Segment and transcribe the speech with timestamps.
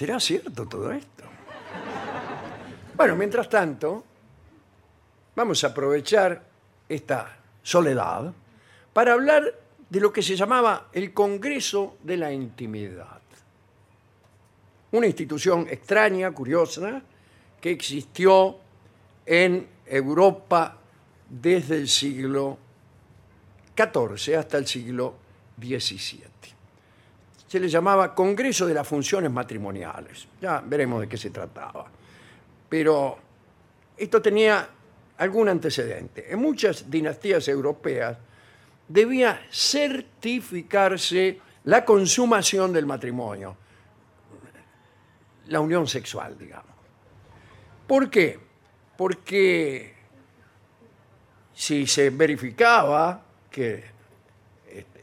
[0.00, 1.24] ¿Será cierto todo esto?
[2.96, 4.02] Bueno, mientras tanto,
[5.36, 6.42] vamos a aprovechar
[6.88, 8.32] esta soledad
[8.94, 9.54] para hablar
[9.90, 13.20] de lo que se llamaba el Congreso de la Intimidad.
[14.92, 17.02] Una institución extraña, curiosa,
[17.60, 18.56] que existió
[19.26, 20.78] en Europa
[21.28, 22.56] desde el siglo
[23.76, 25.16] XIV hasta el siglo
[25.60, 26.59] XVII.
[27.50, 30.28] Se le llamaba Congreso de las Funciones Matrimoniales.
[30.40, 31.84] Ya veremos de qué se trataba.
[32.68, 33.18] Pero
[33.96, 34.68] esto tenía
[35.18, 36.32] algún antecedente.
[36.32, 38.18] En muchas dinastías europeas
[38.86, 43.56] debía certificarse la consumación del matrimonio,
[45.48, 46.76] la unión sexual, digamos.
[47.84, 48.38] ¿Por qué?
[48.96, 49.92] Porque
[51.52, 53.98] si se verificaba que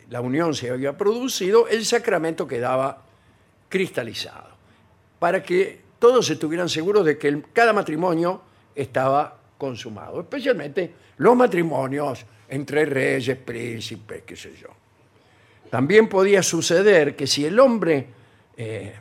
[0.09, 3.03] la unión se había producido, el sacramento quedaba
[3.69, 4.50] cristalizado,
[5.19, 8.41] para que todos estuvieran seguros de que cada matrimonio
[8.75, 14.69] estaba consumado, especialmente los matrimonios entre reyes, príncipes, qué sé yo.
[15.69, 18.08] También podía suceder que si el hombre
[18.55, 18.95] eh,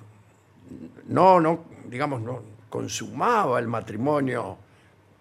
[1.09, 4.59] no, no, digamos, no consumaba el matrimonio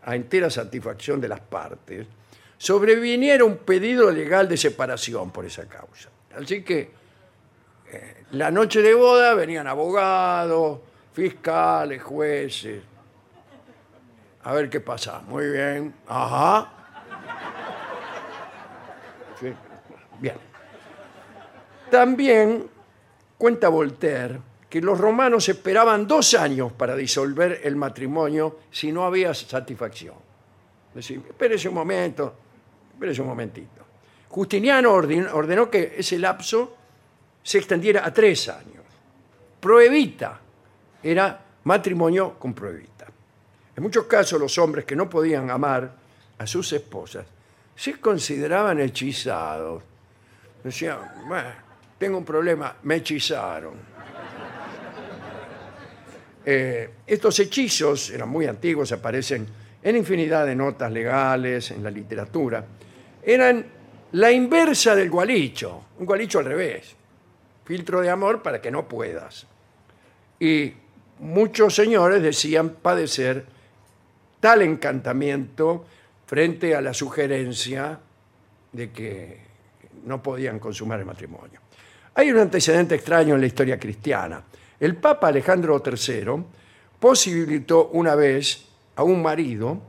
[0.04, 2.08] a entera satisfacción de las partes,
[2.58, 6.10] sobreviniera un pedido legal de separación por esa causa.
[6.36, 6.92] Así que
[7.92, 10.80] eh, la noche de boda venían abogados,
[11.14, 12.84] fiscales, jueces.
[14.44, 15.22] A ver qué pasa.
[15.22, 15.94] Muy bien.
[16.08, 16.72] Ajá.
[20.20, 20.36] Bien.
[21.90, 22.70] También
[23.38, 29.34] cuenta Voltaire que los romanos esperaban dos años para disolver el matrimonio si no había
[29.34, 30.16] satisfacción.
[30.90, 32.36] Es decir, espérese un momento,
[32.96, 33.84] espérese un momentito.
[34.30, 36.76] Justiniano orden- ordenó que ese lapso
[37.44, 38.84] se extendiera a tres años.
[39.60, 40.40] Proevita
[41.04, 43.06] era matrimonio con proevita.
[43.76, 45.92] En muchos casos los hombres que no podían amar
[46.38, 47.26] a sus esposas
[47.76, 49.84] se consideraban hechizados.
[50.64, 50.98] Decían,
[51.28, 51.50] bueno,
[51.98, 53.74] tengo un problema, me hechizaron.
[56.48, 59.48] Eh, estos hechizos eran muy antiguos, aparecen
[59.82, 62.64] en infinidad de notas legales, en la literatura.
[63.26, 63.66] Eran
[64.12, 66.96] la inversa del gualicho, un gualicho al revés.
[67.66, 69.48] Filtro de amor para que no puedas.
[70.40, 70.72] Y
[71.20, 73.46] muchos señores decían padecer
[74.40, 75.86] tal encantamiento
[76.28, 78.00] frente a la sugerencia
[78.72, 79.40] de que
[80.06, 81.60] no podían consumar el matrimonio.
[82.14, 84.44] Hay un antecedente extraño en la historia cristiana.
[84.80, 86.44] El Papa Alejandro III
[87.00, 88.66] posibilitó una vez
[88.96, 89.82] a un marido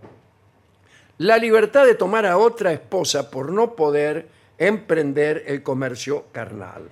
[1.19, 4.29] la libertad de tomar a otra esposa por no poder
[4.59, 6.89] emprender el comercio carnal.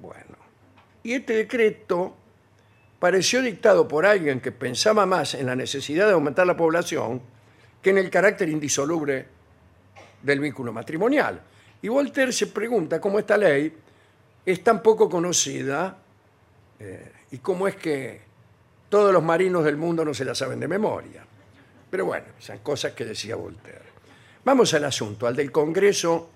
[0.00, 0.36] Bueno,
[1.02, 2.14] y este decreto
[2.98, 7.20] pareció dictado por alguien que pensaba más en la necesidad de aumentar la población
[7.82, 9.26] que en el carácter indisoluble
[10.22, 11.40] del vínculo matrimonial.
[11.82, 13.74] Y Voltaire se pregunta cómo esta ley
[14.46, 15.98] es tan poco conocida
[16.78, 18.22] eh, y cómo es que
[18.88, 21.23] todos los marinos del mundo no se la saben de memoria.
[21.94, 23.84] Pero bueno, son cosas que decía Voltaire.
[24.44, 26.28] Vamos al asunto, al del Congreso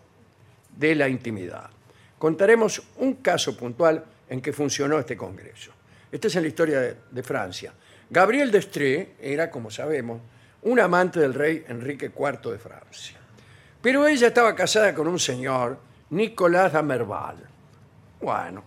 [0.76, 1.68] de la Intimidad.
[2.16, 5.72] Contaremos un caso puntual en que funcionó este Congreso.
[6.12, 6.80] Esta es en la historia
[7.10, 7.74] de, Francia.
[8.08, 10.20] Gabriel d'Estrée era, como sabemos,
[10.62, 13.18] un amante del rey Enrique IV de Francia.
[13.82, 15.76] Pero ella estaba casada con un señor,
[16.10, 17.38] Nicolás d'Amerval.
[18.20, 18.62] Bueno,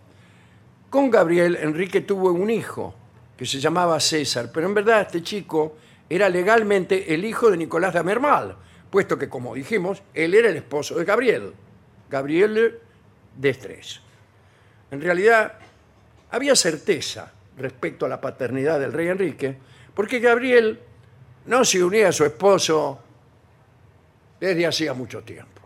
[0.89, 2.93] con Gabriel, Enrique tuvo un hijo
[3.37, 5.77] que se llamaba César, pero en verdad este chico
[6.11, 8.57] era legalmente el hijo de Nicolás de Amermal,
[8.89, 11.53] puesto que, como dijimos, él era el esposo de Gabriel,
[12.09, 12.79] Gabriel
[13.37, 14.01] de Estrés.
[14.91, 15.53] En realidad,
[16.31, 19.57] había certeza respecto a la paternidad del rey Enrique,
[19.93, 20.81] porque Gabriel
[21.45, 22.99] no se unía a su esposo
[24.37, 25.61] desde hacía mucho tiempo.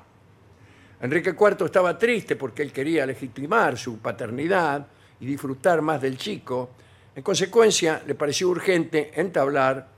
[1.01, 4.85] Enrique IV estaba triste porque él quería legitimar su paternidad
[5.19, 6.69] y disfrutar más del chico.
[7.15, 9.94] En consecuencia, le pareció urgente entablar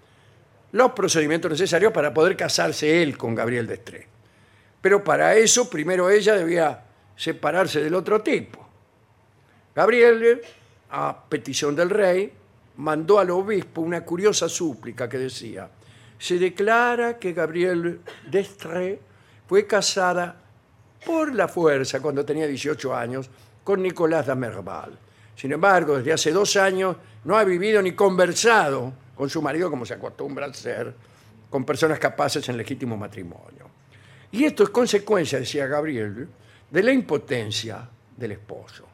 [0.77, 4.05] los procedimientos necesarios para poder casarse él con Gabriel de Estrés.
[4.79, 6.83] Pero para eso, primero ella debía
[7.15, 8.65] separarse del otro tipo.
[9.75, 10.41] Gabriel,
[10.91, 12.31] a petición del rey,
[12.77, 15.69] mandó al obispo una curiosa súplica que decía,
[16.17, 18.99] se declara que Gabriel d'Estrée
[19.47, 20.35] fue casada
[21.05, 23.29] por la fuerza cuando tenía 18 años
[23.63, 24.97] con Nicolás d'Amerval.
[25.35, 29.85] Sin embargo, desde hace dos años no ha vivido ni conversado con su marido como
[29.85, 30.93] se acostumbra a hacer
[31.49, 33.67] con personas capaces en legítimo matrimonio.
[34.31, 36.27] Y esto es consecuencia, decía Gabriel,
[36.69, 38.85] de la impotencia del esposo.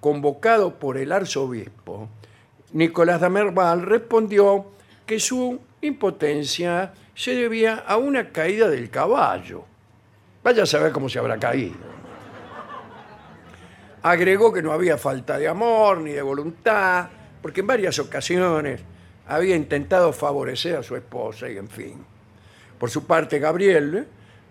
[0.00, 2.08] Convocado por el arzobispo,
[2.72, 4.66] Nicolás Damerval respondió
[5.06, 9.64] que su impotencia se debía a una caída del caballo.
[10.42, 11.94] Vaya a saber cómo se habrá caído.
[14.02, 17.08] Agregó que no había falta de amor ni de voluntad,
[17.40, 18.82] porque en varias ocasiones
[19.26, 22.04] había intentado favorecer a su esposa y en fin.
[22.78, 24.06] Por su parte, Gabriel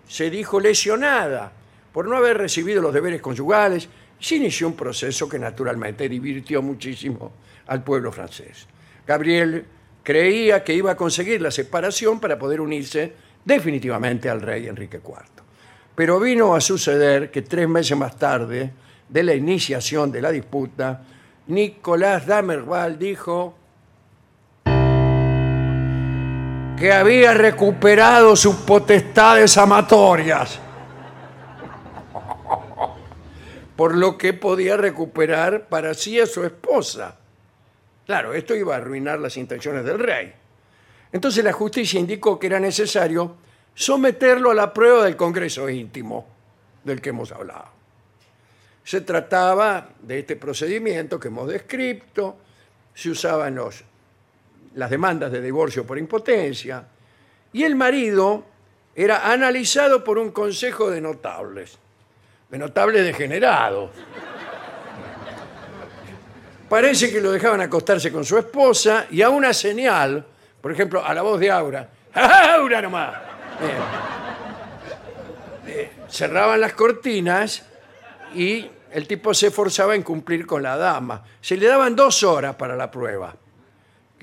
[0.07, 1.51] se dijo lesionada
[1.91, 3.87] por no haber recibido los deberes conyugales
[4.19, 7.31] y se inició un proceso que naturalmente divirtió muchísimo
[7.67, 8.67] al pueblo francés.
[9.05, 9.65] Gabriel
[10.01, 13.13] creía que iba a conseguir la separación para poder unirse
[13.45, 15.43] definitivamente al rey Enrique IV.
[15.95, 18.71] Pero vino a suceder que tres meses más tarde
[19.07, 21.03] de la iniciación de la disputa,
[21.47, 23.55] Nicolás Damerval dijo
[26.83, 30.59] que había recuperado sus potestades amatorias,
[33.77, 37.15] por lo que podía recuperar para sí a su esposa.
[38.05, 40.33] Claro, esto iba a arruinar las intenciones del rey.
[41.13, 43.37] Entonces la justicia indicó que era necesario
[43.73, 46.27] someterlo a la prueba del Congreso íntimo
[46.83, 47.69] del que hemos hablado.
[48.83, 52.35] Se trataba de este procedimiento que hemos descrito,
[52.93, 53.85] se usaban los,
[54.75, 56.85] las demandas de divorcio por impotencia,
[57.51, 58.45] y el marido
[58.95, 61.77] era analizado por un consejo de notables,
[62.49, 63.91] de notables degenerados.
[66.69, 70.25] Parece que lo dejaban acostarse con su esposa y a una señal,
[70.61, 73.15] por ejemplo, a la voz de Aura, ¡Aura nomás!
[75.67, 77.63] Eh, cerraban las cortinas
[78.35, 81.23] y el tipo se esforzaba en cumplir con la dama.
[81.41, 83.35] Se le daban dos horas para la prueba,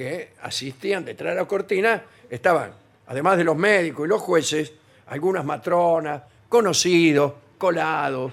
[0.00, 2.72] que asistían detrás de la cortina, estaban,
[3.08, 4.72] además de los médicos y los jueces,
[5.08, 8.32] algunas matronas, conocidos, colados,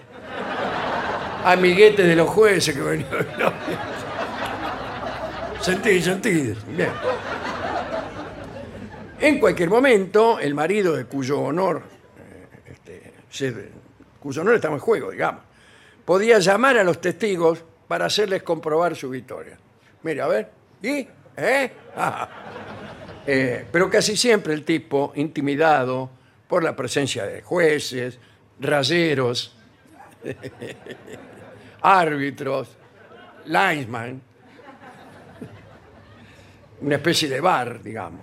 [1.44, 3.10] amiguetes de los jueces que venían.
[5.60, 6.56] Sentí, sentí.
[6.70, 6.92] Bien.
[9.20, 11.82] En cualquier momento, el marido de cuyo honor,
[12.88, 13.72] eh, este,
[14.22, 15.44] cuyo honor estaba en juego, digamos,
[16.06, 19.58] podía llamar a los testigos para hacerles comprobar su victoria.
[20.04, 20.50] Mira, a ver,
[20.82, 21.06] ¿y?
[21.38, 21.72] ¿Eh?
[23.30, 26.10] Eh, pero casi siempre el tipo, intimidado
[26.48, 28.18] por la presencia de jueces,
[28.58, 29.54] rayeros,
[31.82, 32.70] árbitros,
[33.48, 34.22] linesman,
[36.80, 38.22] una especie de bar, digamos,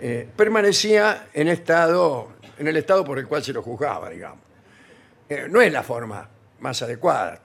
[0.00, 4.40] eh, permanecía en, estado, en el estado por el cual se lo juzgaba, digamos.
[5.48, 7.40] no es la forma más adecuada.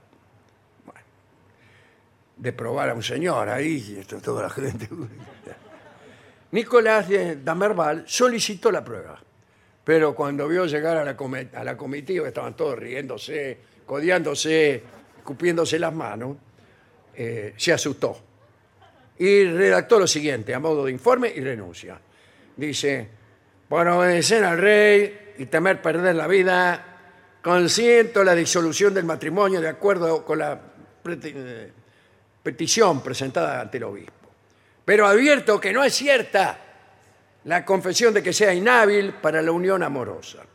[2.37, 4.87] De probar a un señor ahí, esto toda la gente.
[6.51, 9.19] Nicolás de Damerval solicitó la prueba,
[9.83, 11.17] pero cuando vio llegar a la,
[11.53, 14.83] a la comitiva, estaban todos riéndose, codeándose,
[15.17, 16.37] escupiéndose las manos,
[17.15, 18.19] eh, se asustó
[19.17, 21.99] y redactó lo siguiente, a modo de informe y renuncia.
[22.55, 23.09] Dice,
[23.67, 26.97] por obedecer al rey y temer perder la vida,
[27.47, 30.59] Consiento la disolución del matrimonio de acuerdo con la
[32.47, 34.29] petición presentada ante el obispo.
[34.85, 36.57] Pero advierto que no es cierta
[37.43, 40.45] la confesión de que sea inhábil para la unión amorosa.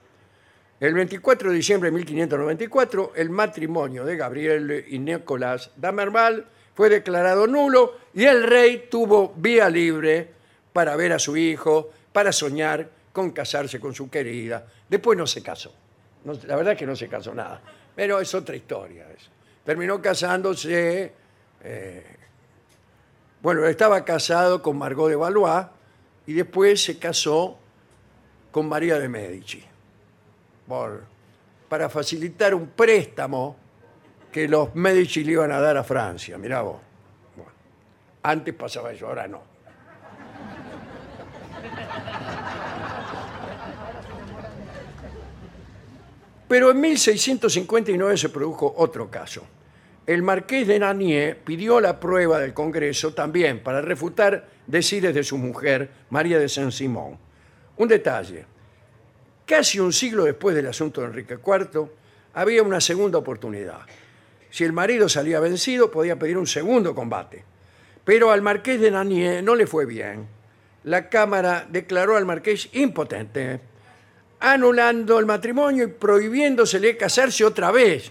[0.80, 7.46] El 24 de diciembre de 1594, el matrimonio de Gabriel y Nicolás Damerval fue declarado
[7.46, 10.30] nulo y el rey tuvo vía libre
[10.72, 14.66] para ver a su hijo, para soñar con casarse con su querida.
[14.88, 15.74] Después no se casó
[16.24, 17.60] la verdad es que no se casó nada,
[17.94, 19.06] pero es otra historia.
[19.16, 19.30] Eso.
[19.64, 21.12] Terminó casándose,
[21.64, 22.16] eh,
[23.40, 25.66] bueno, estaba casado con Margot de Valois
[26.26, 27.58] y después se casó
[28.50, 29.64] con María de Medici
[31.68, 33.56] para facilitar un préstamo
[34.30, 36.38] que los Medici le iban a dar a Francia.
[36.38, 36.80] Mirá vos.
[38.22, 39.42] antes pasaba eso, ahora no.
[46.48, 49.42] Pero en 1659 se produjo otro caso.
[50.06, 55.38] El marqués de Nanier pidió la prueba del Congreso también para refutar decides de su
[55.38, 57.18] mujer, María de Saint-Simon.
[57.76, 58.44] Un detalle.
[59.46, 61.88] Casi un siglo después del asunto de Enrique IV,
[62.34, 63.80] había una segunda oportunidad.
[64.50, 67.44] Si el marido salía vencido, podía pedir un segundo combate.
[68.04, 70.26] Pero al marqués de Nanier no le fue bien.
[70.84, 73.60] La Cámara declaró al marqués impotente
[74.42, 78.10] anulando el matrimonio y prohibiéndosele casarse otra vez.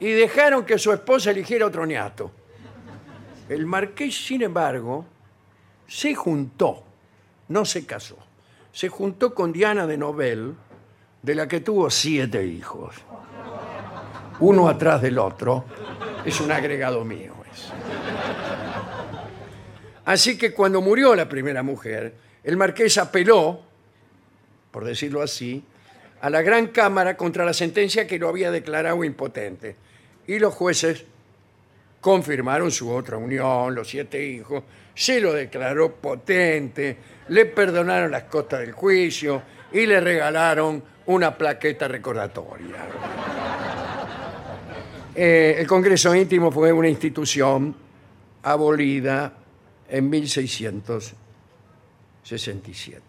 [0.00, 2.30] Y dejaron que su esposa eligiera otro niato.
[3.48, 5.06] El marqués, sin embargo,
[5.86, 6.84] se juntó,
[7.48, 8.18] no se casó,
[8.72, 10.54] se juntó con Diana de Nobel,
[11.22, 12.94] de la que tuvo siete hijos,
[14.40, 15.64] uno atrás del otro.
[16.24, 17.38] Es un agregado mío.
[20.04, 23.60] Así que cuando murió la primera mujer, el marqués apeló,
[24.70, 25.62] por decirlo así,
[26.22, 29.76] a la Gran Cámara contra la sentencia que lo había declarado impotente.
[30.28, 31.04] Y los jueces
[32.00, 34.62] confirmaron su otra unión, los siete hijos,
[34.94, 36.96] se lo declaró potente,
[37.28, 39.40] le perdonaron las costas del juicio
[39.72, 42.86] y le regalaron una plaqueta recordatoria.
[45.14, 47.74] Eh, el Congreso Íntimo fue una institución
[48.42, 49.32] abolida
[49.88, 53.02] en 1667.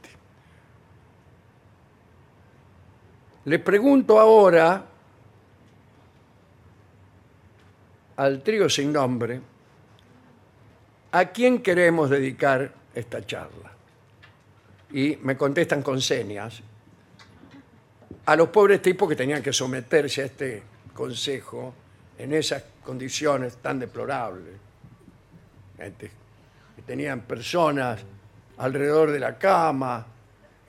[3.46, 4.89] Le pregunto ahora
[8.20, 9.40] al trío sin nombre
[11.12, 13.72] a quién queremos dedicar esta charla.
[14.92, 16.62] Y me contestan con señas
[18.26, 21.74] a los pobres tipos que tenían que someterse a este consejo
[22.18, 24.54] en esas condiciones tan deplorables.
[25.78, 26.12] Gente
[26.76, 28.02] que tenían personas
[28.58, 30.06] alrededor de la cama,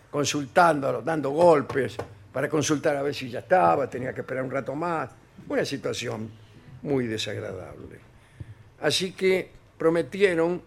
[0.09, 1.97] consultándolo, dando golpes
[2.33, 5.11] para consultar a ver si ya estaba, tenía que esperar un rato más.
[5.49, 6.40] Una situación
[6.83, 7.99] muy desagradable.
[8.81, 10.63] Así que prometieron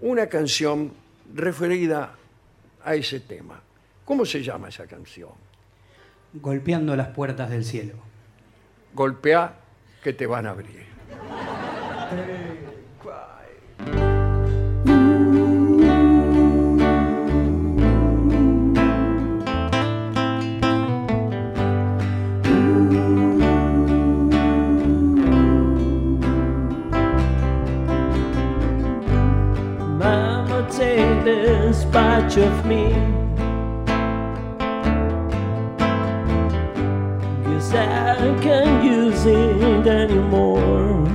[0.00, 0.92] una canción
[1.34, 2.14] referida
[2.84, 3.62] a ese tema.
[4.04, 5.30] ¿Cómo se llama esa canción?
[6.32, 7.94] Golpeando las puertas del cielo.
[8.94, 9.54] Golpea
[10.02, 10.79] que te van a abrir.
[32.30, 32.92] Batch of me.
[37.44, 41.08] Cause I can't use it anymore.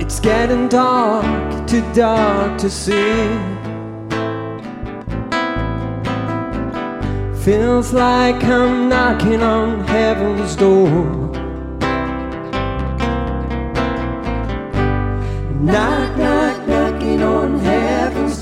[0.00, 3.28] It's getting dark, too dark to see.
[7.44, 11.30] Feels like I'm knocking on heaven's door.
[15.60, 16.29] Knock, knock,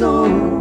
[0.01, 0.58] heaven's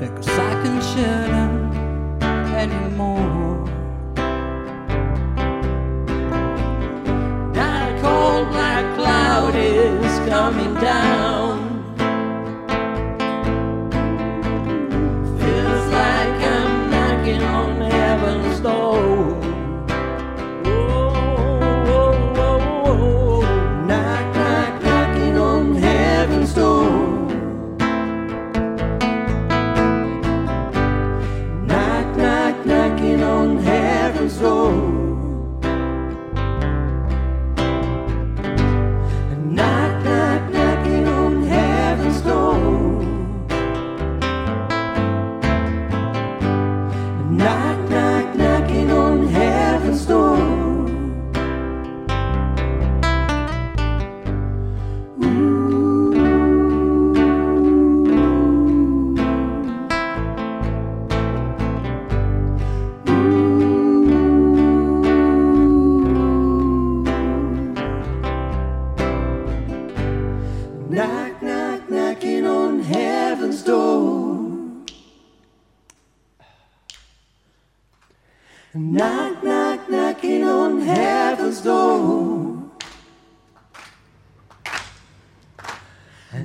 [0.00, 1.37] Because I can shed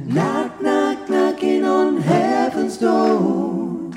[0.06, 3.92] Knock, knock, knocking on heaven's door.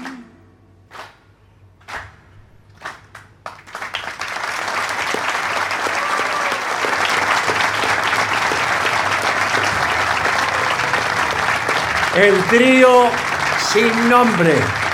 [12.16, 13.10] El trío
[13.58, 14.85] sin nombre.